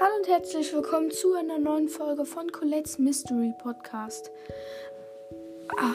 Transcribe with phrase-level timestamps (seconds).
[0.00, 4.30] Hallo und herzlich willkommen zu einer neuen Folge von Colette's Mystery Podcast.
[5.76, 5.94] Ah.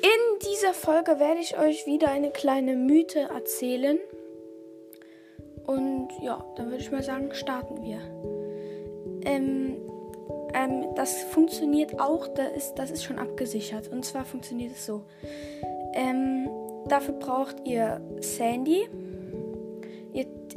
[0.00, 3.98] In dieser Folge werde ich euch wieder eine kleine Mythe erzählen.
[5.66, 7.98] Und ja, dann würde ich mal sagen, starten wir.
[9.24, 9.78] Ähm,
[10.54, 13.88] ähm, das funktioniert auch, das ist, das ist schon abgesichert.
[13.88, 15.02] Und zwar funktioniert es so.
[15.94, 16.48] Ähm,
[16.86, 18.88] dafür braucht ihr Sandy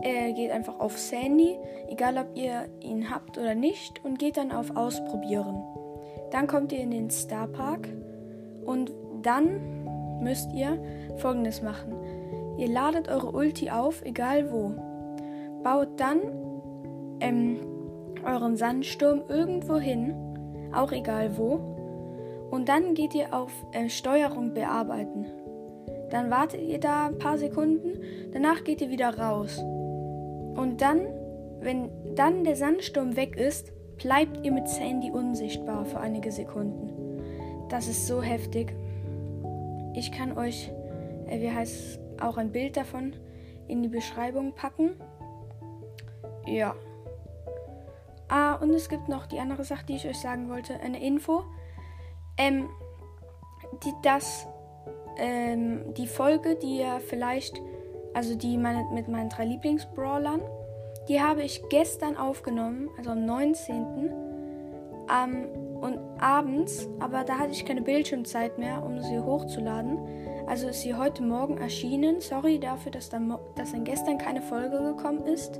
[0.01, 4.51] äh, geht einfach auf Sandy, egal ob ihr ihn habt oder nicht, und geht dann
[4.51, 5.63] auf Ausprobieren.
[6.31, 7.87] Dann kommt ihr in den Star Park
[8.65, 9.85] und dann
[10.21, 10.77] müsst ihr
[11.17, 11.93] folgendes machen.
[12.57, 14.71] Ihr ladet eure Ulti auf, egal wo.
[15.63, 16.19] Baut dann
[17.19, 17.59] ähm,
[18.25, 20.15] euren Sandsturm irgendwo hin,
[20.73, 21.59] auch egal wo.
[22.51, 25.25] Und dann geht ihr auf äh, Steuerung bearbeiten.
[26.11, 27.99] Dann wartet ihr da ein paar Sekunden,
[28.31, 29.61] danach geht ihr wieder raus.
[30.55, 31.01] Und dann,
[31.59, 36.91] wenn dann der Sandsturm weg ist, bleibt ihr mit Sandy unsichtbar für einige Sekunden.
[37.69, 38.73] Das ist so heftig.
[39.93, 40.71] Ich kann euch,
[41.27, 43.13] äh, wie heißt es, auch ein Bild davon
[43.67, 44.91] in die Beschreibung packen.
[46.45, 46.75] Ja.
[48.27, 51.43] Ah, und es gibt noch die andere Sache, die ich euch sagen wollte, eine Info.
[52.37, 52.69] Ähm,
[53.83, 54.47] die, das
[55.17, 57.61] ähm, die Folge, die ihr vielleicht,
[58.15, 60.41] also die meine, mit meinen drei Lieblingsbrawlern,
[61.09, 64.09] die habe ich gestern aufgenommen, also am 19.
[65.13, 65.49] Ähm,
[65.81, 69.99] und abends, aber da hatte ich keine Bildschirmzeit mehr, um sie hochzuladen.
[70.47, 72.21] Also ist sie heute Morgen erschienen.
[72.21, 75.59] Sorry dafür, dass dann, dass dann gestern keine Folge gekommen ist.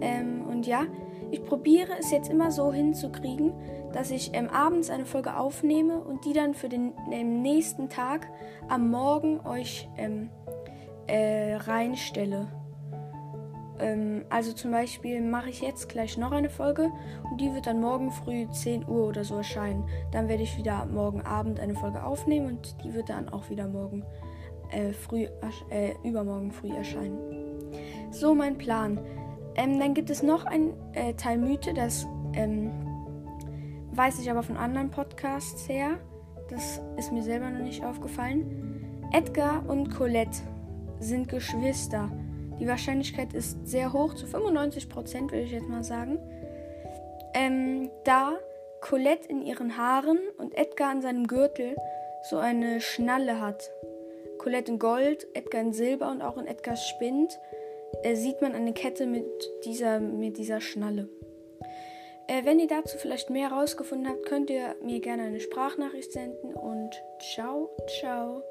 [0.00, 0.82] Ähm, und ja,
[1.30, 3.52] ich probiere es jetzt immer so hinzukriegen,
[3.92, 8.26] dass ich ähm, abends eine Folge aufnehme und die dann für den ähm, nächsten Tag
[8.68, 10.30] am Morgen euch ähm,
[11.10, 12.46] äh, reinstelle.
[13.80, 16.90] Ähm, also zum Beispiel mache ich jetzt gleich noch eine Folge
[17.30, 19.88] und die wird dann morgen früh 10 Uhr oder so erscheinen.
[20.12, 23.66] Dann werde ich wieder morgen Abend eine Folge aufnehmen und die wird dann auch wieder
[23.66, 24.04] morgen
[24.70, 25.26] äh, früh,
[25.70, 27.18] äh, übermorgen früh erscheinen.
[28.10, 29.00] So mein Plan.
[29.56, 32.70] Ähm, dann gibt es noch ein äh, Teil Mythe, das ähm,
[33.92, 35.98] weiß ich aber von anderen Podcasts her.
[36.48, 39.08] Das ist mir selber noch nicht aufgefallen.
[39.12, 40.40] Edgar und Colette
[41.00, 42.10] sind Geschwister.
[42.60, 46.18] Die Wahrscheinlichkeit ist sehr hoch, zu 95 Prozent würde ich jetzt mal sagen.
[47.34, 48.38] Ähm, da
[48.80, 51.76] Colette in ihren Haaren und Edgar an seinem Gürtel
[52.28, 53.70] so eine Schnalle hat.
[54.38, 57.38] Colette in Gold, Edgar in Silber und auch in Edgars Spind
[58.02, 59.26] äh, sieht man eine Kette mit
[59.64, 61.08] dieser, mit dieser Schnalle.
[62.26, 66.54] Äh, wenn ihr dazu vielleicht mehr herausgefunden habt, könnt ihr mir gerne eine Sprachnachricht senden
[66.54, 66.90] und
[67.20, 68.42] ciao, ciao.